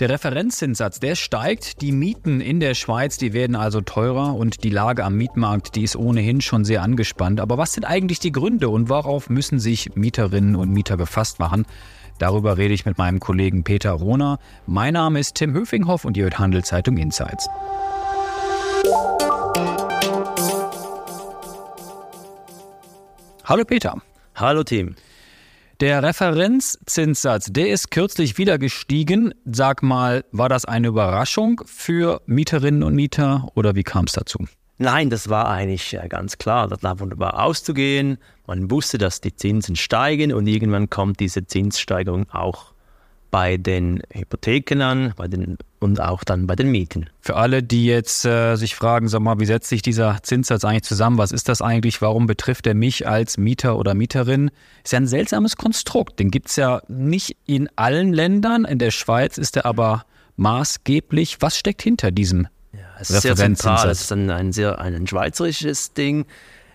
Der 0.00 0.08
Referenzzinssatz, 0.08 0.98
der 0.98 1.14
steigt. 1.14 1.80
Die 1.80 1.92
Mieten 1.92 2.40
in 2.40 2.58
der 2.58 2.74
Schweiz, 2.74 3.16
die 3.16 3.32
werden 3.32 3.54
also 3.54 3.80
teurer 3.80 4.34
und 4.34 4.64
die 4.64 4.70
Lage 4.70 5.04
am 5.04 5.14
Mietmarkt, 5.14 5.76
die 5.76 5.84
ist 5.84 5.94
ohnehin 5.94 6.40
schon 6.40 6.64
sehr 6.64 6.82
angespannt. 6.82 7.40
Aber 7.40 7.58
was 7.58 7.74
sind 7.74 7.84
eigentlich 7.84 8.18
die 8.18 8.32
Gründe 8.32 8.68
und 8.70 8.88
worauf 8.88 9.30
müssen 9.30 9.60
sich 9.60 9.94
Mieterinnen 9.94 10.56
und 10.56 10.70
Mieter 10.70 10.96
gefasst 10.96 11.38
machen? 11.38 11.64
Darüber 12.18 12.58
rede 12.58 12.74
ich 12.74 12.84
mit 12.86 12.98
meinem 12.98 13.20
Kollegen 13.20 13.62
Peter 13.62 13.92
Rohner. 13.92 14.40
Mein 14.66 14.94
Name 14.94 15.20
ist 15.20 15.36
Tim 15.36 15.54
Höfinghoff 15.54 16.04
und 16.04 16.16
ihr 16.16 16.24
hört 16.24 16.40
Handelszeitung 16.40 16.96
Insights. 16.96 17.48
Hallo 23.44 23.64
Peter. 23.64 24.02
Hallo 24.34 24.64
Tim. 24.64 24.96
Der 25.84 26.02
Referenzzinssatz, 26.02 27.52
der 27.52 27.68
ist 27.68 27.90
kürzlich 27.90 28.38
wieder 28.38 28.56
gestiegen. 28.56 29.34
Sag 29.44 29.82
mal, 29.82 30.24
war 30.32 30.48
das 30.48 30.64
eine 30.64 30.88
Überraschung 30.88 31.60
für 31.66 32.22
Mieterinnen 32.24 32.82
und 32.82 32.94
Mieter 32.94 33.48
oder 33.54 33.74
wie 33.74 33.82
kam 33.82 34.06
es 34.06 34.12
dazu? 34.12 34.38
Nein, 34.78 35.10
das 35.10 35.28
war 35.28 35.46
eigentlich 35.50 35.92
äh, 35.92 36.08
ganz 36.08 36.38
klar. 36.38 36.68
Das 36.68 36.82
war 36.82 37.00
wunderbar 37.00 37.38
auszugehen. 37.38 38.16
Man 38.46 38.70
wusste, 38.70 38.96
dass 38.96 39.20
die 39.20 39.36
Zinsen 39.36 39.76
steigen 39.76 40.32
und 40.32 40.46
irgendwann 40.46 40.88
kommt 40.88 41.20
diese 41.20 41.46
Zinssteigerung 41.46 42.30
auch 42.30 42.72
bei 43.34 43.56
den 43.56 44.00
Hypotheken 44.12 44.80
an 44.80 45.12
bei 45.16 45.26
den, 45.26 45.58
und 45.80 46.00
auch 46.00 46.22
dann 46.22 46.46
bei 46.46 46.54
den 46.54 46.70
Mieten. 46.70 47.10
Für 47.20 47.34
alle, 47.34 47.64
die 47.64 47.84
jetzt 47.84 48.24
äh, 48.24 48.54
sich 48.54 48.76
fragen, 48.76 49.08
sag 49.08 49.22
mal, 49.22 49.40
wie 49.40 49.44
setzt 49.44 49.68
sich 49.68 49.82
dieser 49.82 50.18
Zinssatz 50.22 50.64
eigentlich 50.64 50.84
zusammen? 50.84 51.18
Was 51.18 51.32
ist 51.32 51.48
das 51.48 51.60
eigentlich? 51.60 52.00
Warum 52.00 52.28
betrifft 52.28 52.64
er 52.68 52.74
mich 52.74 53.08
als 53.08 53.36
Mieter 53.36 53.76
oder 53.76 53.94
Mieterin? 53.94 54.52
Ist 54.84 54.92
ja 54.92 55.00
ein 55.00 55.08
seltsames 55.08 55.56
Konstrukt. 55.56 56.20
Den 56.20 56.30
gibt 56.30 56.50
es 56.50 56.54
ja 56.54 56.80
nicht 56.86 57.36
in 57.44 57.68
allen 57.74 58.12
Ländern. 58.12 58.64
In 58.64 58.78
der 58.78 58.92
Schweiz 58.92 59.36
ist 59.36 59.56
er 59.56 59.66
aber 59.66 60.04
maßgeblich. 60.36 61.38
Was 61.40 61.58
steckt 61.58 61.82
hinter 61.82 62.12
diesem 62.12 62.46
ja, 62.72 62.78
es 63.00 63.10
ist 63.10 63.22
sehr 63.22 63.34
zentral. 63.34 63.90
Es 63.90 64.02
ist 64.02 64.12
ein, 64.12 64.30
ein, 64.30 64.52
sehr, 64.52 64.78
ein 64.78 65.08
schweizerisches 65.08 65.92
Ding. 65.92 66.26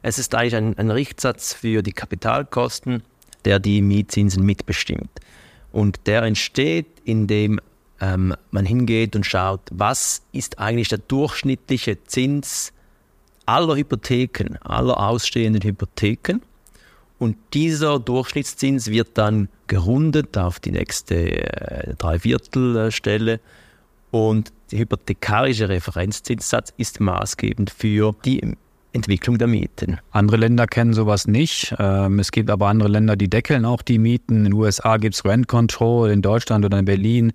Es 0.02 0.20
ist 0.20 0.36
eigentlich 0.36 0.58
ein, 0.58 0.78
ein 0.78 0.92
Richtsatz 0.92 1.54
für 1.54 1.84
die 1.84 1.94
Kapitalkosten, 1.94 3.02
der 3.46 3.60
die 3.60 3.82
Mietzinsen 3.82 4.46
mitbestimmt. 4.46 5.10
Und 5.72 6.08
der 6.08 6.24
entsteht, 6.24 6.88
indem 7.04 7.60
ähm, 8.02 8.36
man 8.52 8.66
hingeht 8.66 9.16
und 9.16 9.26
schaut, 9.26 9.62
was 9.72 10.22
ist 10.32 10.60
eigentlich 10.60 10.88
der 10.88 11.00
durchschnittliche 11.00 12.04
Zins 12.06 12.74
aller 13.46 13.76
Hypotheken, 13.76 14.58
aller 14.62 15.00
ausstehenden 15.00 15.64
Hypotheken. 15.64 16.42
Und 17.18 17.36
dieser 17.54 18.00
Durchschnittszins 18.00 18.88
wird 18.88 19.18
dann 19.18 19.50
gerundet 19.68 20.38
auf 20.38 20.60
die 20.60 20.72
nächste 20.72 21.16
äh, 21.16 21.96
Dreiviertelstelle. 21.96 23.40
Und 24.12 24.54
der 24.72 24.80
hypothekarische 24.80 25.70
Referenzzinssatz 25.70 26.74
ist 26.78 27.00
maßgebend 27.00 27.70
für 27.70 28.16
die 28.24 28.56
Entwicklung 28.94 29.38
der 29.38 29.48
Mieten. 29.48 30.00
Andere 30.12 30.38
Länder 30.38 30.68
kennen 30.68 30.94
sowas 30.94 31.28
nicht. 31.28 31.76
Ähm, 31.78 32.20
es 32.20 32.32
gibt 32.32 32.50
aber 32.50 32.68
andere 32.68 32.90
Länder, 32.90 33.16
die 33.16 33.30
deckeln 33.30 33.66
auch 33.66 33.82
die 33.82 34.00
Mieten. 34.00 34.38
In 34.38 34.44
den 34.46 34.54
USA 34.54 34.98
gibt 34.98 35.16
es 35.16 35.26
Rent 35.26 35.48
Control, 35.48 36.10
in 36.10 36.22
Deutschland 36.22 36.66
oder 36.66 36.80
in 36.80 36.86
Berlin 36.86 37.32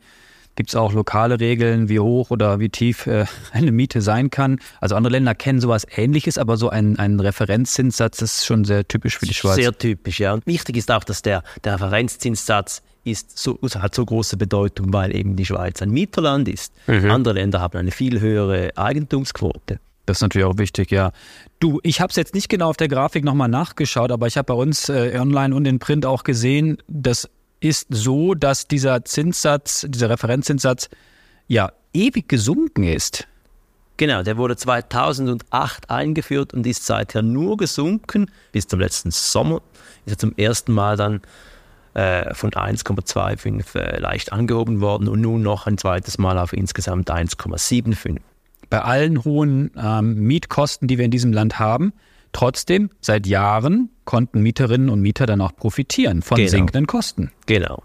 gibt 0.57 0.71
es 0.71 0.77
auch 0.77 0.93
lokale 0.93 1.41
Regeln, 1.41 1.89
wie 1.89 2.01
hoch 2.01 2.31
oder 2.31 2.61
wie 2.61 2.69
tief 2.69 3.07
äh, 3.07 3.27
eine 3.53 3.73
Miete 3.73 4.01
sein 4.01 4.31
kann. 4.31 4.59
Also 4.81 4.95
andere 4.97 5.13
Länder 5.13 5.35
kennen 5.35 5.61
sowas 5.61 5.87
ähnliches, 5.97 6.39
aber 6.39 6.57
so 6.57 6.71
ein, 6.71 6.99
ein 6.99 7.21
Referenzzinssatz 7.21 8.23
ist 8.23 8.47
schon 8.47 8.65
sehr 8.65 8.87
typisch 8.87 9.19
für 9.19 9.27
die 9.27 9.35
Schweiz. 9.35 9.57
Sehr 9.57 9.77
typisch, 9.77 10.21
ja. 10.21 10.33
Und 10.33 10.47
wichtig 10.47 10.77
ist 10.77 10.91
auch, 10.91 11.05
dass 11.05 11.23
der, 11.23 11.43
der 11.65 11.75
Referenzzinssatz 11.75 12.83
ist 13.05 13.37
so, 13.39 13.59
hat 13.75 13.95
so 13.95 14.05
große 14.05 14.37
Bedeutung, 14.37 14.93
weil 14.93 15.15
eben 15.15 15.37
die 15.37 15.45
Schweiz 15.45 15.83
ein 15.83 15.91
Mieterland 15.91 16.49
ist. 16.49 16.73
Mhm. 16.87 17.11
Andere 17.11 17.35
Länder 17.35 17.61
haben 17.61 17.79
eine 17.79 17.91
viel 17.91 18.21
höhere 18.21 18.71
Eigentumsquote. 18.77 19.79
Das 20.07 20.19
ist 20.19 20.23
natürlich 20.23 20.47
auch 20.47 20.59
wichtig, 20.59 20.91
ja. 20.91 21.13
Du, 21.61 21.81
ich 21.83 22.01
habe 22.01 22.11
es 22.11 22.17
jetzt 22.17 22.35
nicht 22.35 22.49
genau 22.49 22.69
auf 22.69 22.77
der 22.77 22.89
Grafik 22.89 23.25
nochmal 23.25 23.49
nachgeschaut, 23.49 24.11
aber 24.13 24.27
ich 24.27 24.37
habe 24.37 24.47
bei 24.47 24.55
uns 24.55 24.89
äh, 24.89 25.19
online 25.19 25.55
und 25.55 25.67
in 25.67 25.79
Print 25.79 26.05
auch 26.05 26.25
gesehen, 26.25 26.79
das 26.89 27.29
ist 27.61 27.87
so, 27.91 28.35
dass 28.35 28.69
dieser 28.69 29.05
Zinssatz, 29.05 29.87
dieser 29.89 30.11
Referenzzinssatz, 30.11 30.91
ja, 31.49 31.73
ewig 31.95 32.29
gesunken 32.29 32.85
ist. 32.85 33.27
Genau, 33.97 34.23
der 34.23 34.37
wurde 34.37 34.57
2008 34.57 35.89
eingeführt 35.89 36.53
und 36.53 36.67
ist 36.67 36.85
seither 36.85 37.23
nur 37.23 37.57
gesunken. 37.57 38.31
Bis 38.53 38.67
zum 38.67 38.81
letzten 38.81 39.13
Sommer 39.13 39.63
ist 40.05 40.15
er 40.15 40.19
zum 40.19 40.35
ersten 40.37 40.73
Mal 40.73 40.97
dann 40.97 41.23
äh, 41.95 42.35
von 42.35 42.51
1,25 42.51 43.79
äh, 43.79 44.01
leicht 44.01 44.33
angehoben 44.33 44.81
worden 44.81 45.07
und 45.07 45.21
nun 45.21 45.43
noch 45.43 45.67
ein 45.67 45.79
zweites 45.79 46.19
Mal 46.19 46.39
auf 46.39 46.53
insgesamt 46.53 47.11
1,75 47.11 48.19
bei 48.75 48.83
allen 48.83 49.23
hohen 49.23 49.71
ähm, 49.77 50.15
Mietkosten, 50.25 50.89
die 50.89 50.99
wir 50.99 51.05
in 51.05 51.13
diesem 51.13 51.33
Land 51.33 51.61
haben. 51.61 51.93
Trotzdem, 52.33 52.91
seit 53.01 53.25
Jahren 53.25 53.91
konnten 54.05 54.43
Mieterinnen 54.43 54.89
und 54.89 55.01
Mieter 55.01 55.27
dann 55.27 55.41
auch 55.41 55.55
profitieren 55.55 56.23
von 56.23 56.39
genau. 56.39 56.51
sinkenden 56.51 56.89
Kosten. 56.89 57.31
Genau. 57.47 57.85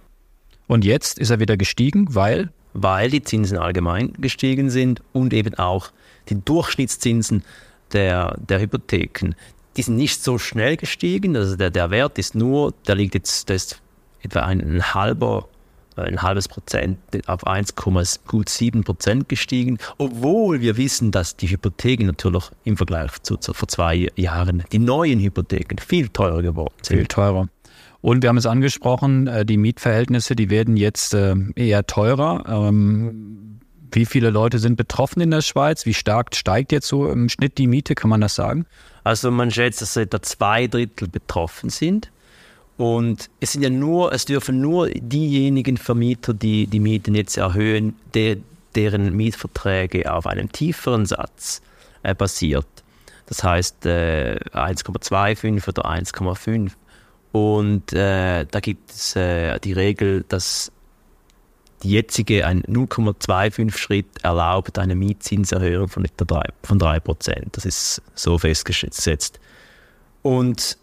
Und 0.65 0.83
jetzt 0.83 1.19
ist 1.19 1.29
er 1.29 1.39
wieder 1.39 1.57
gestiegen, 1.57 2.15
weil? 2.15 2.49
Weil 2.73 3.11
die 3.11 3.21
Zinsen 3.21 3.59
allgemein 3.59 4.13
gestiegen 4.13 4.71
sind 4.71 5.03
und 5.13 5.31
eben 5.31 5.53
auch 5.59 5.91
die 6.29 6.43
Durchschnittszinsen 6.43 7.43
der, 7.93 8.35
der 8.39 8.59
Hypotheken. 8.59 9.35
Die 9.77 9.83
sind 9.83 9.95
nicht 9.95 10.23
so 10.23 10.39
schnell 10.39 10.75
gestiegen. 10.75 11.37
Also 11.37 11.55
der, 11.55 11.69
der 11.69 11.91
Wert 11.91 12.17
ist 12.17 12.33
nur, 12.33 12.73
der 12.87 12.95
liegt 12.95 13.13
jetzt, 13.13 13.49
der 13.49 13.57
ist 13.57 13.79
etwa 14.23 14.39
ein, 14.39 14.59
ein 14.59 14.93
halber 14.95 15.47
ein 15.95 16.21
halbes 16.21 16.47
Prozent 16.47 16.97
auf 17.27 17.45
1,7 17.45 18.83
Prozent 18.83 19.29
gestiegen, 19.29 19.77
obwohl 19.97 20.61
wir 20.61 20.77
wissen, 20.77 21.11
dass 21.11 21.35
die 21.35 21.47
Hypotheken 21.47 22.05
natürlich 22.05 22.45
im 22.63 22.77
Vergleich 22.77 23.11
zu, 23.23 23.37
zu 23.37 23.53
vor 23.53 23.67
zwei 23.67 24.09
Jahren, 24.15 24.63
die 24.71 24.79
neuen 24.79 25.19
Hypotheken, 25.19 25.77
viel 25.79 26.09
teurer 26.09 26.41
geworden 26.41 26.73
sind. 26.81 26.97
Viel 26.97 27.07
teurer. 27.07 27.49
Und 28.01 28.23
wir 28.23 28.29
haben 28.29 28.37
es 28.37 28.45
angesprochen, 28.45 29.27
äh, 29.27 29.45
die 29.45 29.57
Mietverhältnisse, 29.57 30.35
die 30.35 30.49
werden 30.49 30.77
jetzt 30.77 31.13
äh, 31.13 31.35
eher 31.55 31.85
teurer. 31.85 32.45
Ähm, 32.47 33.59
wie 33.91 34.05
viele 34.05 34.29
Leute 34.29 34.59
sind 34.59 34.75
betroffen 34.77 35.21
in 35.21 35.31
der 35.31 35.41
Schweiz? 35.41 35.85
Wie 35.85 35.93
stark 35.93 36.35
steigt 36.35 36.71
jetzt 36.71 36.87
so 36.87 37.09
im 37.09 37.27
Schnitt 37.27 37.57
die 37.57 37.67
Miete? 37.67 37.95
Kann 37.95 38.09
man 38.09 38.21
das 38.21 38.35
sagen? 38.35 38.65
Also 39.03 39.31
man 39.31 39.51
schätzt, 39.51 39.81
dass 39.81 39.97
etwa 39.97 40.21
zwei 40.21 40.67
Drittel 40.67 41.07
betroffen 41.07 41.69
sind. 41.69 42.11
Und 42.79 43.29
es 43.41 43.51
sind 43.51 43.61
ja 43.61 43.69
nur, 43.69 44.13
es 44.13 44.23
dürfen 44.23 44.61
nur 44.61 44.89
diejenigen 44.89 45.75
Vermieter, 45.75 46.33
die 46.33 46.65
die 46.65 46.79
Mieten 46.79 47.13
jetzt 47.13 47.35
erhöhen, 47.35 47.97
der, 48.13 48.37
deren 48.73 49.17
Mietverträge 49.17 50.09
auf 50.09 50.25
einem 50.25 50.49
tieferen 50.49 51.05
Satz 51.05 51.61
äh, 52.03 52.15
basiert. 52.15 52.65
Das 53.25 53.43
heißt 53.43 53.85
äh, 53.85 54.39
1,25 54.53 55.67
oder 55.67 55.87
1,5. 55.87 56.71
Und 57.33 57.91
äh, 57.91 58.45
da 58.49 58.59
gibt 58.61 58.91
es 58.91 59.13
äh, 59.17 59.59
die 59.59 59.73
Regel, 59.73 60.23
dass 60.29 60.71
die 61.83 61.89
jetzige 61.89 62.47
ein 62.47 62.63
0,25 62.63 63.75
Schritt 63.75 64.23
erlaubt 64.23 64.79
eine 64.79 64.95
Mietzinserhöhung 64.95 65.89
von 65.89 66.05
etwa 66.05 66.23
3, 66.23 66.43
von 66.63 66.79
3% 66.79 67.43
Das 67.51 67.65
ist 67.65 68.01
so 68.15 68.37
festgesetzt. 68.37 69.37
Und 70.21 70.77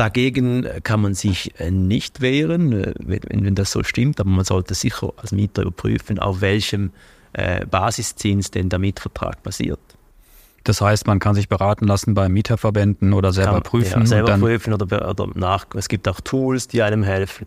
Dagegen 0.00 0.66
kann 0.82 1.02
man 1.02 1.12
sich 1.12 1.60
äh, 1.60 1.70
nicht 1.70 2.22
wehren, 2.22 2.72
äh, 2.72 2.94
wenn, 3.00 3.54
das 3.54 3.70
so 3.70 3.82
stimmt, 3.82 4.18
aber 4.18 4.30
man 4.30 4.46
sollte 4.46 4.72
sicher 4.72 5.12
als 5.18 5.30
Mieter 5.30 5.60
überprüfen, 5.60 6.18
auf 6.18 6.40
welchem 6.40 6.92
äh, 7.34 7.66
Basiszins 7.66 8.50
denn 8.50 8.70
der 8.70 8.78
Mietvertrag 8.78 9.42
basiert. 9.42 9.78
Das 10.64 10.80
heißt, 10.80 11.06
man 11.06 11.18
kann 11.18 11.34
sich 11.34 11.50
beraten 11.50 11.86
lassen 11.86 12.14
bei 12.14 12.30
Mieterverbänden 12.30 13.12
oder 13.12 13.30
selber 13.30 13.52
kann, 13.52 13.62
prüfen. 13.62 14.00
Ja, 14.00 14.06
selber 14.06 14.38
prüfen 14.38 14.72
oder, 14.72 15.06
oder 15.06 15.28
nach. 15.34 15.66
Es 15.74 15.90
gibt 15.90 16.08
auch 16.08 16.22
Tools, 16.22 16.66
die 16.66 16.80
einem 16.80 17.02
helfen. 17.02 17.46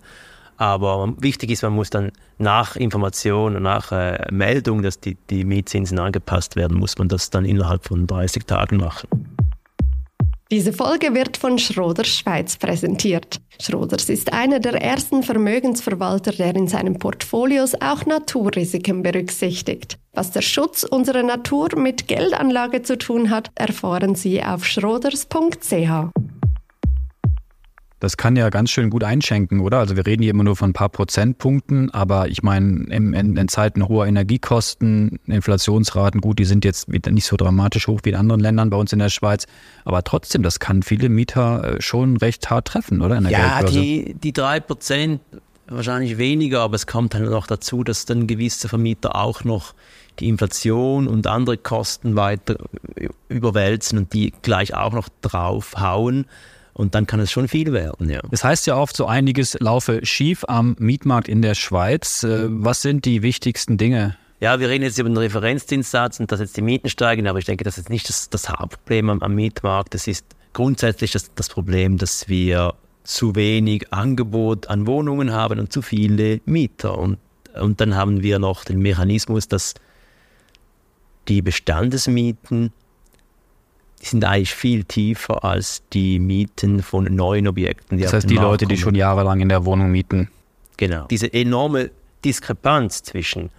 Aber 0.58 1.12
wichtig 1.18 1.50
ist, 1.50 1.64
man 1.64 1.74
muss 1.74 1.90
dann 1.90 2.12
nach 2.38 2.76
Information 2.76 3.56
und 3.56 3.64
nach 3.64 3.92
äh, 3.92 4.28
Meldung, 4.32 4.84
dass 4.84 5.00
die, 5.00 5.18
die 5.32 5.44
Mietzinsen 5.44 5.98
angepasst 5.98 6.56
werden, 6.56 6.78
muss 6.78 7.00
man 7.00 7.08
das 7.08 7.32
dann 7.32 7.46
innerhalb 7.46 7.84
von 7.84 8.06
30 8.06 8.46
Tagen 8.46 8.78
machen. 8.78 9.33
Diese 10.54 10.72
Folge 10.72 11.16
wird 11.16 11.36
von 11.36 11.58
Schroders 11.58 12.10
Schweiz 12.10 12.58
präsentiert. 12.58 13.42
Schroders 13.60 14.08
ist 14.08 14.32
einer 14.34 14.60
der 14.60 14.80
ersten 14.80 15.24
Vermögensverwalter, 15.24 16.32
der 16.32 16.56
in 16.56 16.68
seinen 16.68 17.00
Portfolios 17.00 17.74
auch 17.82 18.06
Naturrisiken 18.06 19.02
berücksichtigt. 19.02 19.98
Was 20.12 20.30
der 20.30 20.44
Schutz 20.44 20.84
unserer 20.84 21.24
Natur 21.24 21.70
mit 21.76 22.08
Geldanlage 22.08 22.84
zu 22.84 23.00
tun 23.00 23.32
hat, 23.32 23.50
erfahren 23.56 24.14
Sie 24.14 24.44
auf 24.44 24.64
schroders.ch. 24.64 26.14
Das 28.04 28.18
kann 28.18 28.36
ja 28.36 28.50
ganz 28.50 28.70
schön 28.70 28.90
gut 28.90 29.06
einschenken, 29.06 29.62
oder? 29.62 29.80
Also 29.80 29.96
wir 29.96 30.06
reden 30.06 30.24
hier 30.24 30.32
immer 30.32 30.44
nur 30.44 30.58
von 30.58 30.72
ein 30.72 30.74
paar 30.74 30.90
Prozentpunkten, 30.90 31.90
aber 31.92 32.28
ich 32.28 32.44
meine, 32.44 32.84
in, 32.90 33.14
in, 33.14 33.38
in 33.38 33.48
Zeiten 33.48 33.88
hoher 33.88 34.08
Energiekosten, 34.08 35.22
Inflationsraten, 35.26 36.20
gut, 36.20 36.38
die 36.38 36.44
sind 36.44 36.66
jetzt 36.66 36.90
nicht 36.90 37.26
so 37.26 37.38
dramatisch 37.38 37.88
hoch 37.88 38.02
wie 38.04 38.10
in 38.10 38.16
anderen 38.16 38.42
Ländern 38.42 38.70
bei 38.70 38.76
uns 38.76 38.92
in 38.92 39.00
der 39.00 39.08
Schweiz, 39.08 39.46
aber 39.86 40.04
trotzdem, 40.04 40.44
das 40.44 40.60
kann 40.60 40.84
viele 40.84 41.08
Mieter 41.08 41.78
äh, 41.78 41.82
schon 41.82 42.18
recht 42.18 42.50
hart 42.50 42.68
treffen, 42.68 43.02
oder? 43.02 43.22
ja, 43.22 43.64
die, 43.64 44.16
die 44.22 44.34
drei 44.34 44.60
Prozent 44.60 45.22
wahrscheinlich 45.68 46.18
weniger, 46.18 46.60
aber 46.60 46.76
es 46.76 46.86
kommt 46.88 47.14
dann 47.14 47.24
noch 47.24 47.48
dazu, 47.48 47.86
dass 47.86 48.06
dann 48.06 48.28
gewisse 48.28 48.68
Vermieter 48.68 49.16
auch 49.16 49.46
noch 49.46 49.76
die 50.20 50.28
Inflation 50.28 51.08
und 51.08 51.26
andere 51.28 51.58
Kosten 51.58 52.18
weiter 52.18 52.58
überwälzen 53.30 53.98
und 53.98 54.12
die 54.12 54.34
gleich 54.42 54.76
auch 54.76 54.92
noch 54.92 55.08
draufhauen. 55.22 56.26
Und 56.74 56.96
dann 56.96 57.06
kann 57.06 57.20
es 57.20 57.32
schon 57.32 57.48
viel 57.48 57.72
werden, 57.72 58.10
ja. 58.10 58.22
Das 58.32 58.44
heißt 58.44 58.66
ja 58.66 58.78
oft, 58.78 58.98
so 58.98 59.06
einiges 59.06 59.56
laufe 59.60 60.04
schief 60.06 60.44
am 60.48 60.76
Mietmarkt 60.80 61.28
in 61.28 61.42
der 61.42 61.54
Schweiz. 61.54 62.24
Äh, 62.24 62.48
was 62.50 62.82
sind 62.82 63.06
die 63.06 63.22
wichtigsten 63.22 63.78
Dinge? 63.78 64.18
Ja, 64.40 64.60
wir 64.60 64.68
reden 64.68 64.84
jetzt 64.84 64.98
über 64.98 65.08
den 65.08 65.18
Referenzzinssatz 65.18 66.20
und 66.20 66.32
dass 66.32 66.40
jetzt 66.40 66.58
die 66.58 66.62
Mieten 66.62 66.90
steigen, 66.90 67.28
aber 67.28 67.40
ich 67.40 67.46
denke, 67.46 67.64
das 67.64 67.78
ist 67.78 67.90
nicht 67.90 68.10
das, 68.10 68.30
das 68.30 68.50
Hauptproblem 68.50 69.10
am, 69.10 69.22
am, 69.22 69.36
Mietmarkt. 69.36 69.94
Das 69.94 70.08
ist 70.08 70.26
grundsätzlich 70.52 71.12
das, 71.12 71.34
das 71.34 71.48
Problem, 71.48 71.98
dass 71.98 72.28
wir 72.28 72.74
zu 73.04 73.36
wenig 73.36 73.94
Angebot 73.94 74.68
an 74.68 74.88
Wohnungen 74.88 75.32
haben 75.32 75.60
und 75.60 75.72
zu 75.72 75.82
viele 75.82 76.42
Mieter. 76.46 76.98
Und, 76.98 77.20
und 77.54 77.80
dann 77.80 77.96
haben 77.96 78.22
wir 78.22 78.40
noch 78.40 78.66
den 78.66 78.80
Mechanismus, 78.80 79.48
dass 79.48 79.76
die 81.30 81.42
Bestandesmieten 81.42 82.74
sind 84.10 84.26
eigentlich 84.26 84.54
viel 84.54 84.84
tiefer 84.84 85.44
als 85.44 85.84
die 85.94 86.20
Mieten 86.20 86.82
von 86.82 87.06
neuen 87.06 87.48
Objekten. 87.48 88.00
das 88.00 88.14
heißt, 88.14 88.30
die 88.30 88.36
Markt 88.36 88.48
Leute, 88.48 88.66
die 88.66 88.78
schon 88.78 88.96
jahrelang 88.96 89.40
in 89.40 89.50
der 89.50 89.66
Wohnung 89.66 89.92
mieten. 89.92 90.30
Genau. 90.78 91.06
Diese 91.10 91.32
enorme 91.34 91.92
Diskrepanz 92.26 93.04
zwischen 93.04 93.50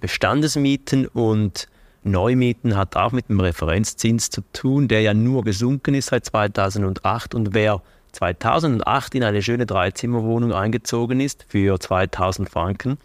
Bestandesmieten 0.00 1.06
und 1.06 1.68
Neumieten 2.02 2.76
hat 2.76 2.96
auch 2.96 3.12
mit 3.12 3.28
dem 3.28 3.40
Referenzzins 3.40 4.30
zu 4.30 4.42
tun, 4.52 4.88
der 4.88 5.00
ja 5.00 5.14
nur 5.14 5.42
gesunken 5.42 5.94
ist 5.94 6.10
seit 6.10 6.26
2008. 6.26 7.34
Und 7.34 7.54
wer 7.54 7.80
2008 8.12 9.14
in 9.14 9.24
eine 9.24 9.42
schöne 9.42 9.66
Dreizimmerwohnung 9.66 10.52
eingezogen 10.52 11.20
ist 11.20 11.46
für 11.48 11.80
2000 11.80 12.50
Franken, 12.50 12.98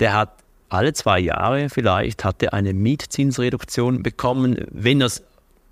der 0.00 0.14
hat 0.14 0.32
alle 0.68 0.92
zwei 0.92 1.18
Jahre 1.18 1.70
vielleicht 1.70 2.24
hatte 2.24 2.52
eine 2.52 2.74
Mietzinsreduktion 2.74 4.02
bekommen, 4.02 4.58
wenn 4.70 5.00
er 5.00 5.10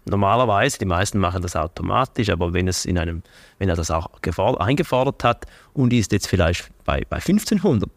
normalerweise, 0.07 0.79
die 0.79 0.85
meisten 0.85 1.19
machen 1.19 1.43
das 1.43 1.57
automatisch, 1.57 2.31
aber 2.31 2.53
wenn 2.53 2.69
es 2.69 2.85
in 2.85 2.99
einem, 2.99 3.23
wenn 3.59 3.69
er 3.69 3.77
das 3.77 3.91
auch 3.91 4.09
eingefordert 4.59 5.25
hat 5.25 5.47
und 5.75 5.93
ist 5.93 6.13
jetzt 6.13 6.29
vielleicht 6.29 6.71
bei, 6.85 7.03
bei 7.09 7.17
1500 7.17 7.91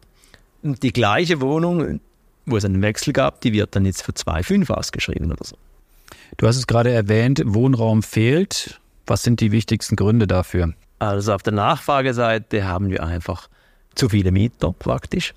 und 0.62 0.82
die 0.82 0.92
gleiche 0.92 1.40
Wohnung, 1.40 2.00
wo 2.46 2.56
es 2.56 2.64
einen 2.64 2.82
Wechsel 2.82 3.12
gab, 3.12 3.40
die 3.40 3.52
wird 3.52 3.76
dann 3.76 3.86
jetzt 3.86 4.02
für 4.02 4.12
2,5 4.12 4.70
ausgeschrieben 4.70 5.30
oder 5.30 5.44
so. 5.44 5.56
Du 6.36 6.46
hast 6.46 6.56
es 6.56 6.66
gerade 6.66 6.90
erwähnt, 6.90 7.42
Wohnraum 7.44 8.02
fehlt. 8.02 8.80
Was 9.06 9.22
sind 9.22 9.40
die 9.40 9.52
wichtigsten 9.52 9.96
Gründe 9.96 10.26
dafür? 10.26 10.74
Also 10.98 11.32
auf 11.32 11.42
der 11.42 11.52
Nachfrageseite 11.52 12.64
haben 12.66 12.90
wir 12.90 13.02
einfach 13.02 13.48
zu 13.94 14.08
viele 14.08 14.30
Mieter 14.30 14.72
praktisch 14.72 15.34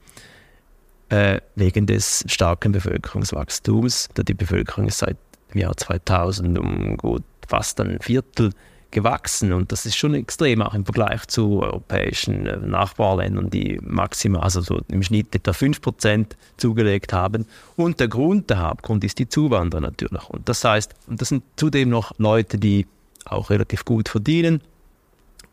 äh, 1.09 1.39
wegen 1.55 1.85
des 1.85 2.25
starken 2.27 2.71
Bevölkerungswachstums. 2.71 4.09
Die 4.15 4.33
Bevölkerung 4.33 4.87
ist 4.87 4.99
seit 4.99 5.17
dem 5.53 5.61
Jahr 5.61 5.75
2000 5.75 6.57
um 6.59 6.97
gut 6.97 7.23
fast 7.47 7.79
ein 7.79 8.00
Viertel 8.00 8.51
gewachsen 8.94 9.51
und 9.51 9.71
das 9.71 9.85
ist 9.85 9.97
schon 9.97 10.13
extrem, 10.13 10.61
auch 10.61 10.73
im 10.73 10.85
Vergleich 10.85 11.25
zu 11.27 11.61
europäischen 11.61 12.45
äh, 12.45 12.57
Nachbarländern, 12.57 13.50
die 13.50 13.79
maximal, 13.81 14.41
also 14.41 14.61
so 14.61 14.81
im 14.88 15.03
Schnitt 15.03 15.35
etwa 15.35 15.51
5% 15.51 16.27
zugelegt 16.57 17.11
haben. 17.11 17.45
Und 17.75 18.00
der 18.00 18.07
Grund, 18.07 18.50
der 18.50 18.61
Hauptgrund 18.61 19.03
ist 19.03 19.17
die 19.19 19.27
Zuwanderer 19.27 19.81
natürlich. 19.81 20.29
Und 20.29 20.47
das 20.47 20.63
heißt, 20.63 20.94
und 21.07 21.19
das 21.19 21.29
sind 21.29 21.44
zudem 21.55 21.89
noch 21.89 22.13
Leute, 22.19 22.57
die 22.57 22.85
auch 23.25 23.50
relativ 23.50 23.83
gut 23.83 24.09
verdienen 24.09 24.61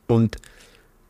und 0.07 0.37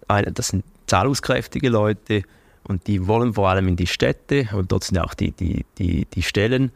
eine, 0.09 0.33
das 0.33 0.49
sind 0.49 0.65
zahlungskräftige 0.87 1.69
Leute 1.69 2.23
und 2.65 2.87
die 2.87 3.07
wollen 3.07 3.35
vor 3.35 3.49
allem 3.49 3.69
in 3.69 3.77
die 3.77 3.87
Städte 3.87 4.49
und 4.53 4.71
dort 4.73 4.85
sind 4.85 4.99
auch 4.99 5.15
die, 5.15 5.33
die, 5.33 5.65
die, 5.79 6.07
die 6.07 6.23
Stellen 6.23 6.71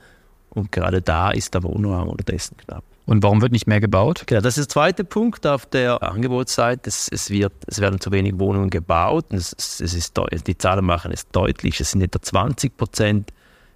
und 0.54 0.72
gerade 0.72 1.02
da 1.02 1.30
ist 1.30 1.54
der 1.54 1.62
Wohnraum 1.62 2.08
unterdessen 2.08 2.56
knapp. 2.56 2.84
Und 3.06 3.22
warum 3.22 3.42
wird 3.42 3.52
nicht 3.52 3.66
mehr 3.66 3.80
gebaut? 3.80 4.24
Genau, 4.26 4.40
das 4.40 4.56
ist 4.56 4.70
der 4.70 4.72
zweite 4.72 5.04
Punkt 5.04 5.46
auf 5.46 5.66
der 5.66 6.02
Angebotsseite. 6.02 6.88
Es, 6.88 7.08
es, 7.10 7.28
wird, 7.28 7.52
es 7.66 7.80
werden 7.80 8.00
zu 8.00 8.10
wenig 8.12 8.38
Wohnungen 8.38 8.70
gebaut. 8.70 9.26
Es, 9.30 9.54
es 9.58 9.80
ist, 9.80 10.18
die 10.46 10.56
Zahlen 10.56 10.86
machen 10.86 11.12
es 11.12 11.28
deutlich. 11.28 11.80
Es 11.80 11.90
sind 11.90 12.02
etwa 12.02 12.22
20 12.22 12.76
Prozent 12.76 13.32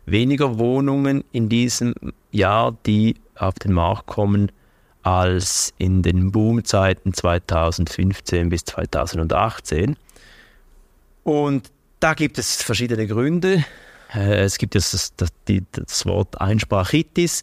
weniger 0.07 0.59
Wohnungen 0.59 1.25
in 1.33 1.51
diesem 1.51 1.95
Jahr, 2.33 2.75
die 2.87 3.17
auf 3.37 3.55
den 3.55 3.75
Markt 3.75 4.07
kommen, 4.07 4.51
als 5.03 5.75
in 5.77 6.03
den 6.03 6.33
Boomzeiten 6.33 7.13
2015 7.13 8.49
bis 8.49 8.65
2018. 8.65 9.97
Und 11.25 11.71
da 12.01 12.15
gibt 12.15 12.39
es 12.39 12.63
verschiedene 12.63 13.07
Gründe. 13.07 13.65
Äh, 14.15 14.45
es 14.45 14.59
gibt 14.59 14.75
das, 14.75 15.13
das, 15.17 15.31
das 15.47 16.07
Wort 16.07 16.41
Einsprachitis. 16.41 17.43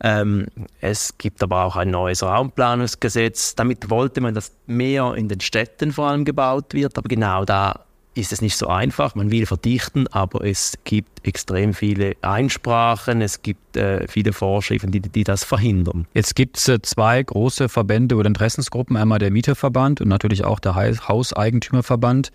Ähm, 0.00 0.46
es 0.80 1.16
gibt 1.16 1.42
aber 1.42 1.64
auch 1.64 1.76
ein 1.76 1.90
neues 1.90 2.22
Raumplanungsgesetz. 2.22 3.54
Damit 3.54 3.88
wollte 3.88 4.20
man, 4.20 4.34
dass 4.34 4.52
mehr 4.66 5.14
in 5.14 5.28
den 5.28 5.40
Städten 5.40 5.92
vor 5.92 6.08
allem 6.08 6.24
gebaut 6.24 6.74
wird. 6.74 6.98
Aber 6.98 7.08
genau 7.08 7.44
da 7.44 7.86
ist 8.16 8.32
es 8.32 8.40
nicht 8.40 8.56
so 8.56 8.68
einfach. 8.68 9.14
Man 9.14 9.30
will 9.30 9.46
verdichten, 9.46 10.08
aber 10.08 10.44
es 10.44 10.74
gibt 10.84 11.26
extrem 11.26 11.74
viele 11.74 12.14
Einsprachen, 12.22 13.20
es 13.20 13.42
gibt 13.42 13.76
äh, 13.76 14.08
viele 14.08 14.32
Vorschriften, 14.32 14.90
die, 14.90 15.00
die 15.00 15.24
das 15.24 15.44
verhindern. 15.44 16.06
Jetzt 16.14 16.34
gibt 16.34 16.56
es 16.56 16.68
äh, 16.68 16.80
zwei 16.80 17.22
große 17.22 17.68
Verbände 17.68 18.16
oder 18.16 18.26
Interessensgruppen, 18.26 18.96
einmal 18.96 19.18
der 19.18 19.30
Mieterverband 19.30 20.00
und 20.00 20.08
natürlich 20.08 20.44
auch 20.44 20.60
der 20.60 20.74
Hauseigentümerverband. 20.74 22.32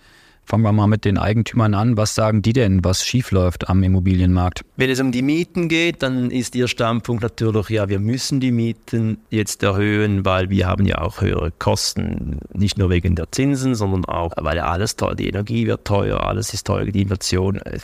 Fangen 0.52 0.66
wir 0.66 0.74
mal 0.74 0.88
mit 0.88 1.06
den 1.06 1.18
Eigentümern 1.18 1.74
an. 1.74 1.96
Was 1.96 2.14
sagen 2.14 2.42
die 2.42 2.52
denn, 2.52 2.84
was 2.84 3.06
schiefläuft 3.06 3.70
am 3.70 3.84
Immobilienmarkt? 3.84 4.66
Wenn 4.76 4.90
es 4.90 5.00
um 5.00 5.14
die 5.14 5.22
Mieten 5.22 5.70
geht, 5.70 6.04
dann 6.04 6.30
ist 6.30 6.56
ihr 6.56 6.68
Standpunkt 6.68 7.24
natürlich, 7.24 7.70
ja, 7.70 7.88
wir 7.88 8.00
müssen 8.00 8.42
die 8.42 8.52
Mieten 8.52 9.20
jetzt 9.30 9.64
erhöhen, 9.64 10.26
weil 10.26 10.50
wir 10.50 10.68
haben 10.68 10.86
ja 10.86 10.98
auch 10.98 11.22
höhere 11.22 11.52
Kosten, 11.52 12.40
nicht 12.54 12.78
nur 12.78 12.90
wegen 12.90 13.16
der 13.16 13.32
Zinsen, 13.32 13.76
sondern 13.76 14.04
auch, 14.04 14.34
weil 14.36 14.58
ja 14.58 14.66
alles 14.66 14.98
teuer, 14.98 15.16
die 15.16 15.30
Energie 15.30 15.68
wird 15.68 15.86
teuer, 15.86 16.20
alles 16.20 16.54
ist 16.54 16.68
teuer, 16.68 16.84
die 16.84 17.04
Inflation, 17.04 17.56
äh, 17.60 17.80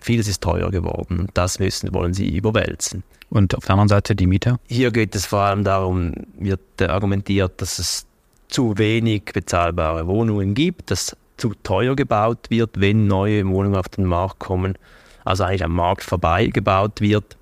vieles 0.00 0.26
ist 0.26 0.42
teuer 0.42 0.72
geworden 0.72 1.20
und 1.20 1.30
das 1.34 1.60
müssen, 1.60 1.94
wollen 1.94 2.14
sie 2.14 2.36
überwälzen. 2.36 3.04
Und 3.30 3.54
auf 3.54 3.66
der 3.66 3.74
anderen 3.74 3.88
Seite 3.88 4.16
die 4.16 4.26
Mieter? 4.26 4.58
Hier 4.66 4.90
geht 4.90 5.14
es 5.14 5.26
vor 5.26 5.42
allem 5.42 5.62
darum, 5.62 6.14
wird 6.36 6.82
argumentiert, 6.82 7.62
dass 7.62 7.78
es 7.78 8.06
zu 8.48 8.76
wenig 8.76 9.22
bezahlbare 9.32 10.08
Wohnungen 10.08 10.54
gibt, 10.54 10.90
dass 10.90 11.16
zu 11.42 11.54
teuer 11.64 11.96
gebaut 11.96 12.50
wird, 12.50 12.80
wenn 12.80 13.08
neue 13.08 13.44
Wohnungen 13.48 13.74
auf 13.74 13.88
den 13.88 14.04
Markt 14.04 14.38
kommen, 14.38 14.78
also 15.24 15.42
eigentlich 15.42 15.64
am 15.64 15.74
Markt 15.74 16.04
vorbei 16.04 16.46
gebaut 16.46 17.00
wird. 17.00 17.36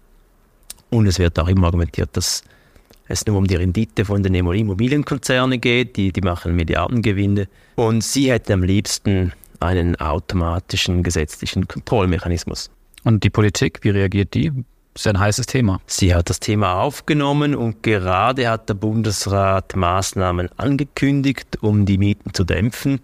Und 0.88 1.07
es 1.07 1.19
wird 1.19 1.38
auch 1.38 1.49
immer 1.49 1.66
argumentiert, 1.66 2.09
dass 2.14 2.42
es 3.09 3.26
nur 3.26 3.37
um 3.37 3.47
die 3.47 3.57
Rendite 3.57 4.07
von 4.07 4.23
den 4.23 4.35
Immobilienkonzernen 4.35 5.61
geht, 5.61 5.99
die, 5.99 6.12
die 6.12 6.23
machen 6.23 6.57
Milliardengewinne. 6.57 7.47
Und 7.76 8.02
sie 8.02 8.33
hätten 8.33 8.52
am 8.52 8.62
liebsten 8.62 9.35
einen 9.61 9.97
automatischen 9.97 11.02
gesetzlichen 11.02 11.69
Kontrollmechanismus. 11.69 12.71
Und 13.04 13.23
die 13.23 13.30
Politik, 13.30 13.80
wie 13.83 13.90
reagiert 13.90 14.33
die? 14.33 14.50
Das 14.95 15.02
ist 15.02 15.07
ein 15.09 15.21
heißes 15.21 15.47
Thema. 15.47 15.80
Sie 15.87 16.14
hat 16.14 16.30
das 16.30 16.40
Thema 16.40 16.80
aufgenommen 16.80 17.54
und 17.54 17.83
gerade 17.83 18.49
hat 18.49 18.71
der 18.71 18.75
Bundesrat 18.75 19.76
Maßnahmen 19.76 20.49
angekündigt, 20.57 21.59
um 21.61 21.85
die 21.85 21.99
Mieten 21.99 22.33
zu 22.33 22.45
dämpfen. 22.45 23.00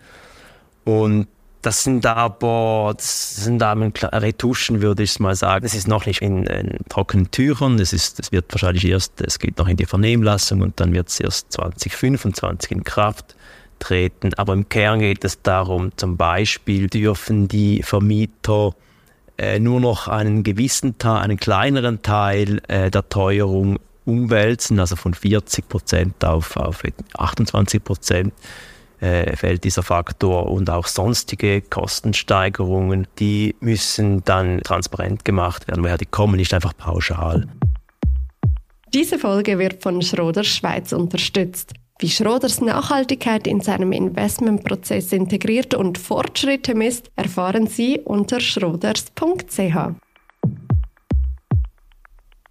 Und 0.87 1.27
das 1.63 1.83
sind 1.83 2.07
aber, 2.07 2.95
das 2.97 3.45
sind 3.45 3.61
aber 3.61 3.91
Retuschen, 4.13 4.83
würde 4.83 5.03
ich 5.03 5.19
mal 5.19 5.35
sagen. 5.35 5.67
Es 5.67 5.75
ist 5.75 5.89
noch 5.89 6.07
nicht 6.07 6.23
in, 6.23 6.45
in 6.45 6.79
trockenen 6.89 7.33
Tüchern. 7.33 7.81
Es, 7.81 7.93
ist, 7.93 8.21
es 8.21 8.31
wird 8.31 8.53
wahrscheinlich 8.53 8.87
erst, 8.87 9.21
es 9.21 9.41
geht 9.41 9.59
noch 9.59 9.67
in 9.67 9.77
die 9.77 9.85
Vernehmlassung 9.85 10.61
und 10.61 10.79
dann 10.79 10.93
wird 10.93 11.09
es 11.09 11.19
erst 11.19 11.51
2025 11.53 12.71
in 12.71 12.85
Kraft 12.85 13.35
treten. 13.81 14.33
Aber 14.35 14.53
im 14.53 14.69
Kern 14.69 15.01
geht 15.01 15.25
es 15.25 15.43
darum, 15.43 15.91
zum 15.97 16.17
Beispiel 16.17 16.87
dürfen 16.87 17.49
die 17.49 17.83
Vermieter 17.83 18.77
äh, 19.37 19.59
nur 19.59 19.81
noch 19.81 20.07
einen 20.07 20.45
gewissen 20.45 20.99
Teil, 20.99 21.23
einen 21.23 21.37
kleineren 21.37 22.01
Teil 22.01 22.63
äh, 22.69 22.93
der 22.93 23.09
Teuerung 23.09 23.81
umwälzen, 24.05 24.79
also 24.79 24.95
von 24.95 25.15
40 25.15 25.69
Prozent 25.69 26.25
auf, 26.25 26.57
auf 26.57 26.85
28 27.19 27.83
Prozent 27.83 28.33
fällt 28.99 29.65
dieser 29.65 29.83
Faktor 29.83 30.51
und 30.51 30.71
auch 30.71 30.87
sonstige 30.87 31.61
Kostensteigerungen, 31.61 33.07
die 33.19 33.55
müssen 33.61 34.25
dann 34.25 34.61
transparent 34.63 35.25
gemacht 35.25 35.69
werden, 35.69 35.85
weil 35.85 35.99
die 35.99 36.07
kommen 36.07 36.37
nicht 36.37 36.55
einfach 36.55 36.77
pauschal. 36.77 37.47
Diese 38.95 39.19
Folge 39.19 39.59
wird 39.59 39.83
von 39.83 40.01
Schroders 40.01 40.47
Schweiz 40.47 40.93
unterstützt. 40.93 41.75
Wie 41.99 42.11
Schroders 42.11 42.61
Nachhaltigkeit 42.61 43.47
in 43.47 43.61
seinem 43.61 43.93
Investmentprozess 43.93 45.13
integriert 45.13 45.73
und 45.75 45.97
Fortschritte 45.97 46.75
misst, 46.75 47.11
erfahren 47.17 47.67
Sie 47.67 48.01
unter 48.05 48.39
schroders.ch. 48.39 49.77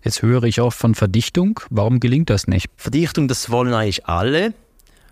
Jetzt 0.03 0.21
höre 0.21 0.43
ich 0.43 0.61
auch 0.61 0.73
von 0.73 0.93
Verdichtung. 0.93 1.59
Warum 1.69 1.99
gelingt 1.99 2.29
das 2.29 2.47
nicht? 2.47 2.67
Verdichtung, 2.75 3.27
das 3.27 3.49
wollen 3.49 3.73
eigentlich 3.73 4.07
alle. 4.07 4.53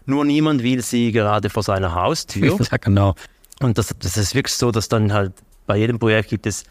Nur 0.06 0.26
niemand 0.26 0.64
will 0.64 0.82
sie 0.82 1.12
gerade 1.12 1.50
vor 1.50 1.64
seiner 1.64 1.96
Haustür. 1.96 2.58
Ja, 2.72 2.78
genau. 2.78 3.16
Und 3.62 3.78
das, 3.78 3.96
das 4.00 4.18
ist 4.18 4.36
wirklich 4.36 4.56
so, 4.56 4.72
dass 4.72 4.90
dann 4.90 5.14
halt 5.14 5.34
bei 5.66 5.78
jedem 5.78 6.00
Projekt 6.00 6.30
gibt 6.30 6.46
es 6.46 6.64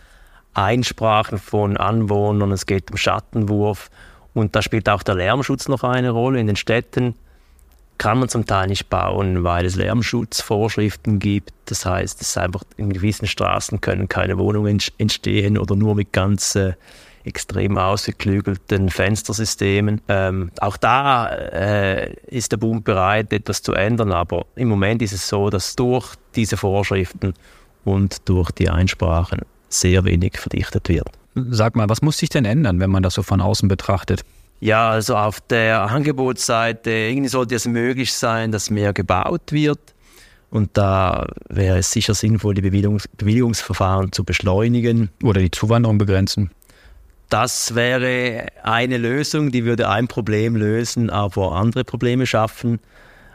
Einsprachen 0.55 1.39
von 1.39 1.77
Anwohnern, 1.77 2.53
es 2.53 2.67
geht 2.67 2.91
um 2.91 2.97
Schattenwurf 2.97 3.91
und 4.35 4.55
da 4.55 4.63
spielt 4.63 4.89
auch 4.89 5.03
der 5.03 5.15
Lärmschutz 5.15 5.69
noch 5.69 5.83
eine 5.83 6.11
Rolle. 6.11 6.41
In 6.41 6.47
den 6.47 6.57
Städten 6.57 7.15
kann 7.99 8.19
man 8.19 8.29
zum 8.29 8.47
Teil 8.47 8.69
nicht 8.69 8.89
bauen, 8.89 9.45
weil 9.45 9.65
es 9.65 9.77
Lärmschutzvorschriften 9.77 11.19
gibt. 11.19 11.53
Das 11.67 11.87
heißt, 11.87 12.21
es 12.21 12.37
einfach 12.37 12.65
in 12.77 12.93
gewissen 12.93 13.27
Straßen 13.27 13.81
können 13.81 14.09
keine 14.09 14.39
Wohnungen 14.39 14.79
entstehen 14.99 15.57
oder 15.57 15.77
nur 15.77 15.95
mit 15.95 16.13
ganz 16.13 16.55
äh, 16.55 16.73
extrem 17.25 17.79
ausgeklügelten 17.79 18.89
Fenstersystemen. 18.89 20.01
Ähm, 20.09 20.51
auch 20.61 20.77
da 20.77 21.29
äh, 21.29 22.15
ist 22.27 22.53
der 22.53 22.57
Bund 22.57 22.85
bereit, 22.85 23.33
etwas 23.33 23.63
zu 23.63 23.73
ändern, 23.73 24.13
aber 24.13 24.47
im 24.57 24.69
Moment 24.69 25.03
ist 25.03 25.13
es 25.13 25.29
so, 25.29 25.51
dass 25.51 25.77
durch 25.77 26.15
diese 26.35 26.57
Vorschriften 26.57 27.35
und 27.85 28.29
durch 28.29 28.51
die 28.51 28.69
Einsprachen 28.69 29.41
sehr 29.69 30.05
wenig 30.05 30.39
verdichtet 30.39 30.89
wird. 30.89 31.09
Sag 31.35 31.77
mal, 31.77 31.89
was 31.89 32.03
muss 32.03 32.19
sich 32.19 32.29
denn 32.29 32.45
ändern, 32.45 32.79
wenn 32.81 32.91
man 32.91 33.03
das 33.03 33.15
so 33.15 33.23
von 33.23 33.41
außen 33.41 33.69
betrachtet? 33.69 34.25
Ja, 34.61 34.91
also 34.91 35.17
auf 35.17 35.41
der 35.41 35.91
Angebotsseite, 35.91 36.91
irgendwie 36.91 37.29
sollte 37.29 37.57
es 37.57 37.67
möglich 37.67 38.13
sein, 38.13 38.53
dass 38.53 38.71
mehr 38.71 38.93
gebaut 38.93 39.51
wird. 39.51 39.81
Und 40.51 40.77
da 40.77 41.27
wäre 41.49 41.79
es 41.79 41.91
sicher 41.91 42.15
sinnvoll, 42.15 42.55
die 42.55 42.61
Bewilligungs 42.61 43.09
Bewilligungsverfahren 43.09 44.13
zu 44.13 44.23
beschleunigen. 44.23 45.11
Oder 45.25 45.41
die 45.41 45.51
Zuwanderung 45.51 45.99
begrenzen. 45.99 46.51
Das 47.33 47.75
wäre 47.75 48.49
eine 48.63 48.99
Lösung, 48.99 49.51
die 49.53 49.65
würde 49.65 49.89
ein 49.89 50.07
Problem 50.07 50.55
lösen, 50.55 51.09
aber 51.09 51.53
andere 51.53 51.83
Probleme 51.83 52.27
schaffen, 52.27 52.79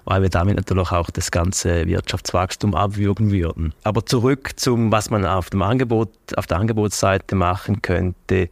weil 0.06 0.22
wir 0.22 0.30
damit 0.30 0.56
natürlich 0.56 0.92
auch 0.92 1.10
das 1.10 1.32
ganze 1.32 1.88
Wirtschaftswachstum 1.88 2.76
abwürgen 2.76 3.32
würden. 3.32 3.74
Aber 3.82 4.06
zurück 4.06 4.52
zum, 4.56 4.92
was 4.92 5.10
man 5.10 5.26
auf, 5.26 5.50
dem 5.50 5.64
Angebot, 5.64 6.12
auf 6.36 6.46
der 6.46 6.58
Angebotsseite 6.58 7.34
machen 7.34 7.82
könnte. 7.82 8.50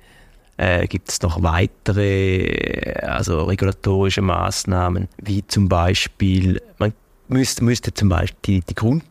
Äh, 0.58 0.88
gibt 0.88 1.10
es 1.10 1.22
noch 1.22 1.44
weitere, 1.44 2.96
also 3.04 3.44
regulatorische 3.44 4.24
Maßnahmen, 4.24 5.10
wie 5.22 5.46
zum 5.46 5.70
Beispiel, 5.70 6.60
man 6.80 6.92
müsste, 7.28 7.64
müsste 7.64 7.94
zum 7.94 8.10
Beispiel 8.10 8.40
die, 8.46 8.62
die 8.62 8.74
Grund, 8.74 9.04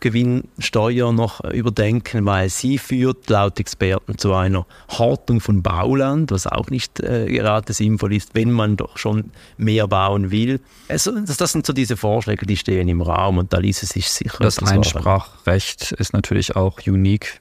Gewinnsteuer 0.00 1.12
noch 1.12 1.44
überdenken, 1.44 2.24
weil 2.24 2.48
sie 2.48 2.78
führt 2.78 3.28
laut 3.28 3.60
Experten 3.60 4.16
zu 4.16 4.32
einer 4.34 4.66
Hortung 4.88 5.40
von 5.40 5.62
Bauland, 5.62 6.30
was 6.30 6.46
auch 6.46 6.70
nicht 6.70 7.00
äh, 7.00 7.26
gerade 7.26 7.72
sinnvoll 7.72 8.14
ist, 8.14 8.34
wenn 8.34 8.50
man 8.50 8.76
doch 8.76 8.96
schon 8.96 9.30
mehr 9.58 9.86
bauen 9.88 10.30
will. 10.30 10.60
Also, 10.88 11.12
das, 11.20 11.36
das, 11.36 11.52
sind 11.52 11.66
so 11.66 11.72
diese 11.72 11.96
Vorschläge, 11.96 12.46
die 12.46 12.56
stehen 12.56 12.88
im 12.88 13.02
Raum 13.02 13.38
und 13.38 13.52
da 13.52 13.58
ließe 13.58 13.86
sich 13.86 14.08
sicher. 14.10 14.38
Das 14.40 14.62
Einsprachrecht 14.62 15.92
ist 15.92 16.12
natürlich 16.14 16.56
auch 16.56 16.80
unique. 16.86 17.40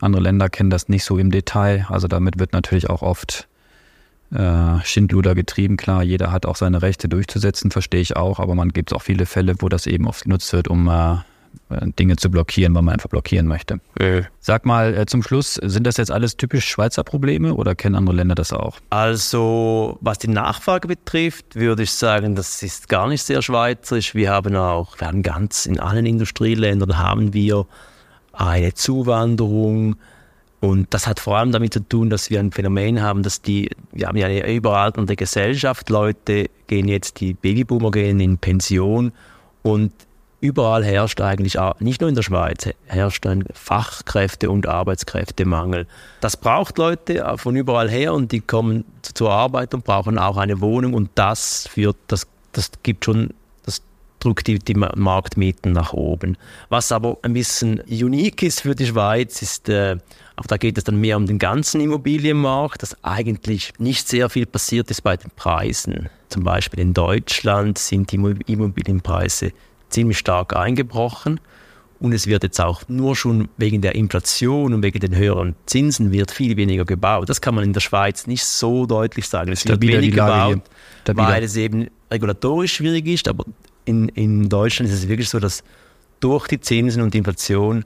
Andere 0.00 0.22
Länder 0.22 0.48
kennen 0.48 0.70
das 0.70 0.88
nicht 0.88 1.04
so 1.04 1.18
im 1.18 1.30
Detail. 1.30 1.86
Also 1.88 2.08
damit 2.08 2.38
wird 2.38 2.52
natürlich 2.54 2.88
auch 2.88 3.02
oft 3.02 3.46
äh, 4.32 4.80
Schindluder 4.84 5.34
getrieben. 5.34 5.76
Klar, 5.76 6.02
jeder 6.02 6.32
hat 6.32 6.46
auch 6.46 6.56
seine 6.56 6.80
Rechte 6.82 7.08
durchzusetzen, 7.08 7.70
verstehe 7.70 8.00
ich 8.00 8.16
auch, 8.16 8.40
aber 8.40 8.54
man 8.54 8.70
gibt 8.70 8.92
auch 8.94 9.02
viele 9.02 9.26
Fälle, 9.26 9.54
wo 9.58 9.68
das 9.68 9.86
eben 9.86 10.08
oft 10.08 10.24
genutzt 10.24 10.52
wird, 10.52 10.68
um 10.68 10.88
äh, 10.88 11.18
Dinge 11.98 12.16
zu 12.16 12.30
blockieren, 12.30 12.74
weil 12.74 12.82
man 12.82 12.94
einfach 12.94 13.08
blockieren 13.08 13.46
möchte. 13.46 13.80
Äh. 13.98 14.22
Sag 14.40 14.66
mal 14.66 14.96
äh, 14.96 15.06
zum 15.06 15.22
Schluss, 15.22 15.54
sind 15.54 15.86
das 15.86 15.96
jetzt 15.96 16.10
alles 16.10 16.36
typisch 16.36 16.66
Schweizer 16.66 17.04
Probleme 17.04 17.54
oder 17.54 17.74
kennen 17.74 17.94
andere 17.94 18.16
Länder 18.16 18.34
das 18.34 18.52
auch? 18.52 18.78
Also, 18.90 19.98
was 20.00 20.18
die 20.18 20.28
Nachfrage 20.28 20.88
betrifft, 20.88 21.56
würde 21.56 21.84
ich 21.84 21.92
sagen, 21.92 22.34
das 22.34 22.62
ist 22.62 22.88
gar 22.88 23.08
nicht 23.08 23.22
sehr 23.22 23.42
schweizerisch. 23.42 24.14
Wir 24.14 24.30
haben 24.30 24.56
auch, 24.56 24.98
wir 24.98 25.08
haben 25.08 25.22
ganz 25.22 25.66
in 25.66 25.80
allen 25.80 26.06
Industrieländern 26.06 26.98
haben 26.98 27.32
wir 27.34 27.66
eine 28.32 28.74
Zuwanderung. 28.74 29.96
Und 30.60 30.94
das 30.94 31.08
hat 31.08 31.18
vor 31.18 31.38
allem 31.38 31.50
damit 31.50 31.74
zu 31.74 31.80
tun, 31.80 32.08
dass 32.08 32.30
wir 32.30 32.38
ein 32.38 32.52
Phänomen 32.52 33.02
haben, 33.02 33.24
dass 33.24 33.42
die, 33.42 33.68
wir 33.90 34.06
haben 34.06 34.16
ja 34.16 34.28
eine 34.28 34.54
überalternde 34.54 35.16
Gesellschaft, 35.16 35.90
Leute 35.90 36.48
gehen 36.68 36.86
jetzt, 36.86 37.18
die 37.20 37.34
Babyboomer 37.34 37.90
gehen 37.90 38.20
in 38.20 38.38
Pension 38.38 39.12
und 39.62 39.92
überall 40.42 40.84
herrscht 40.84 41.20
eigentlich, 41.20 41.56
nicht 41.78 42.00
nur 42.00 42.08
in 42.10 42.16
der 42.16 42.22
Schweiz, 42.22 42.68
herrscht 42.86 43.24
ein 43.26 43.44
Fachkräfte- 43.54 44.50
und 44.50 44.66
Arbeitskräftemangel. 44.66 45.86
Das 46.20 46.36
braucht 46.36 46.78
Leute 46.78 47.24
von 47.36 47.54
überall 47.56 47.88
her 47.88 48.12
und 48.12 48.32
die 48.32 48.40
kommen 48.40 48.84
zur 49.02 49.30
Arbeit 49.30 49.72
und 49.72 49.84
brauchen 49.84 50.18
auch 50.18 50.36
eine 50.36 50.60
Wohnung 50.60 50.94
und 50.94 51.10
das 51.14 51.68
führt, 51.68 51.96
das, 52.08 52.26
das 52.50 52.72
gibt 52.82 53.04
schon, 53.04 53.30
das 53.64 53.82
drückt 54.18 54.48
die, 54.48 54.58
die 54.58 54.74
Marktmieten 54.74 55.72
nach 55.72 55.92
oben. 55.92 56.36
Was 56.68 56.90
aber 56.90 57.18
ein 57.22 57.34
bisschen 57.34 57.80
unique 57.88 58.42
ist 58.42 58.62
für 58.62 58.74
die 58.74 58.86
Schweiz, 58.86 59.42
ist, 59.42 59.68
äh, 59.68 59.96
auch 60.34 60.46
da 60.46 60.56
geht 60.56 60.76
es 60.76 60.82
dann 60.82 60.96
mehr 60.96 61.16
um 61.16 61.26
den 61.26 61.38
ganzen 61.38 61.80
Immobilienmarkt, 61.80 62.82
dass 62.82 62.96
eigentlich 63.04 63.74
nicht 63.78 64.08
sehr 64.08 64.28
viel 64.28 64.46
passiert 64.46 64.90
ist 64.90 65.02
bei 65.02 65.16
den 65.16 65.30
Preisen. 65.36 66.08
Zum 66.30 66.42
Beispiel 66.42 66.80
in 66.80 66.94
Deutschland 66.94 67.78
sind 67.78 68.10
die 68.10 68.16
Immobilienpreise 68.16 69.52
ziemlich 69.92 70.18
stark 70.18 70.56
eingebrochen. 70.56 71.40
Und 72.00 72.12
es 72.12 72.26
wird 72.26 72.42
jetzt 72.42 72.60
auch 72.60 72.82
nur 72.88 73.14
schon 73.14 73.48
wegen 73.56 73.80
der 73.80 73.94
Inflation 73.94 74.74
und 74.74 74.82
wegen 74.82 74.98
den 74.98 75.14
höheren 75.14 75.54
Zinsen 75.66 76.10
wird 76.10 76.32
viel 76.32 76.56
weniger 76.56 76.84
gebaut. 76.84 77.28
Das 77.28 77.40
kann 77.40 77.54
man 77.54 77.62
in 77.62 77.72
der 77.72 77.80
Schweiz 77.80 78.26
nicht 78.26 78.44
so 78.44 78.86
deutlich 78.86 79.28
sagen. 79.28 79.52
Es 79.52 79.60
Stabiler 79.60 79.92
wird 79.92 80.02
wenig 80.02 80.14
gebaut, 80.16 80.62
weil 81.06 81.44
es 81.44 81.54
eben 81.54 81.88
regulatorisch 82.10 82.74
schwierig 82.74 83.06
ist. 83.06 83.28
Aber 83.28 83.44
in, 83.84 84.08
in 84.08 84.48
Deutschland 84.48 84.90
ist 84.90 84.98
es 84.98 85.08
wirklich 85.08 85.28
so, 85.28 85.38
dass 85.38 85.62
durch 86.18 86.48
die 86.48 86.60
Zinsen 86.60 87.02
und 87.02 87.14
die 87.14 87.18
Inflation 87.18 87.84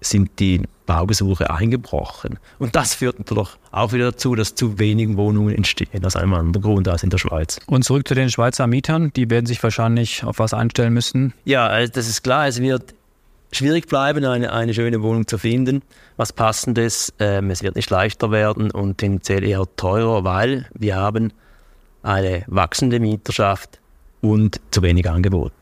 sind 0.00 0.38
die 0.38 0.62
Baugesuche 0.86 1.50
eingebrochen. 1.50 2.38
Und 2.58 2.76
das 2.76 2.94
führt 2.94 3.18
natürlich 3.18 3.48
auch 3.72 3.92
wieder 3.92 4.12
dazu, 4.12 4.34
dass 4.34 4.54
zu 4.54 4.78
wenig 4.78 5.16
Wohnungen 5.16 5.54
entstehen, 5.54 6.04
aus 6.04 6.16
einem 6.16 6.34
anderen 6.34 6.62
Grund 6.62 6.88
als 6.88 7.02
in 7.02 7.10
der 7.10 7.18
Schweiz. 7.18 7.58
Und 7.66 7.84
zurück 7.84 8.06
zu 8.06 8.14
den 8.14 8.30
Schweizer 8.30 8.66
Mietern, 8.66 9.12
die 9.14 9.28
werden 9.28 9.46
sich 9.46 9.62
wahrscheinlich 9.62 10.24
auf 10.24 10.38
was 10.38 10.54
einstellen 10.54 10.94
müssen. 10.94 11.34
Ja, 11.44 11.66
also 11.66 11.92
das 11.92 12.08
ist 12.08 12.22
klar, 12.22 12.46
es 12.46 12.60
wird 12.60 12.94
schwierig 13.52 13.88
bleiben, 13.88 14.24
eine, 14.24 14.52
eine 14.52 14.74
schöne 14.74 15.02
Wohnung 15.02 15.26
zu 15.26 15.38
finden, 15.38 15.82
was 16.16 16.32
passendes. 16.32 17.12
Ähm, 17.18 17.50
es 17.50 17.62
wird 17.62 17.76
nicht 17.76 17.90
leichter 17.90 18.30
werden 18.30 18.70
und 18.70 18.98
tendenziell 18.98 19.44
eher 19.44 19.64
teurer, 19.76 20.24
weil 20.24 20.66
wir 20.74 20.96
haben 20.96 21.32
eine 22.02 22.44
wachsende 22.46 23.00
Mieterschaft 23.00 23.80
und 24.20 24.60
zu 24.70 24.82
wenig 24.82 25.08
Angebot. 25.08 25.52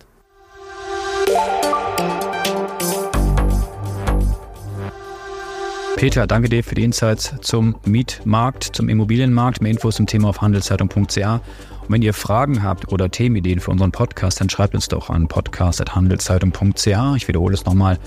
Peter, 5.97 6.27
danke 6.27 6.49
dir 6.49 6.65
für 6.65 6.75
die 6.75 6.85
Insights 6.85 7.35
zum 7.41 7.77
Mietmarkt, 7.85 8.65
zum 8.65 8.89
Immobilienmarkt. 8.89 9.61
Mehr 9.63 9.71
Infos 9.73 9.97
zum 9.97 10.07
Thema 10.07 10.31
auf 10.31 10.41
handelszeitung.ch. 10.43 10.97
Und 10.97 11.41
wenn 11.89 12.03
ihr 12.03 12.15
Fragen 12.15 12.63
habt 12.63 12.93
oder 12.93 13.11
Themenideen 13.11 13.59
für 13.61 13.71
unseren 13.71 13.93
Podcast, 13.93 14.41
dann 14.41 14.51
schreibt 14.51 14.75
uns 14.75 14.89
doch 14.89 15.09
an 15.11 15.29
podcast.handelszeitung.ch. 15.29 17.17
Ich 17.17 17.29
wiederhole 17.29 17.55
es 17.55 17.65
nochmal, 17.65 17.99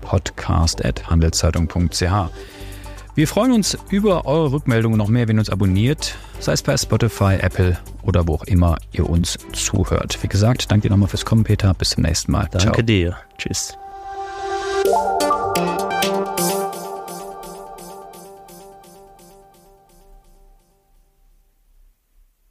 podcast.handelszeitung.ch. 0.00 2.02
Wir 3.14 3.28
freuen 3.28 3.52
uns 3.52 3.78
über 3.88 4.26
eure 4.26 4.52
Rückmeldungen 4.52 4.98
noch 4.98 5.08
mehr, 5.08 5.26
wenn 5.26 5.38
ihr 5.38 5.40
uns 5.40 5.48
abonniert, 5.48 6.16
sei 6.38 6.52
es 6.52 6.62
bei 6.62 6.76
Spotify, 6.76 7.38
Apple 7.40 7.78
oder 8.02 8.28
wo 8.28 8.34
auch 8.34 8.44
immer 8.44 8.76
ihr 8.92 9.08
uns 9.08 9.38
zuhört. 9.52 10.22
Wie 10.22 10.28
gesagt, 10.28 10.70
danke 10.70 10.88
dir 10.88 10.90
nochmal 10.90 11.08
fürs 11.08 11.24
Kommen, 11.24 11.44
Peter. 11.44 11.72
Bis 11.72 11.88
zum 11.90 12.02
nächsten 12.02 12.32
Mal. 12.32 12.46
Danke 12.50 12.72
Ciao. 12.72 12.82
dir. 12.82 13.16
Tschüss. 13.38 13.78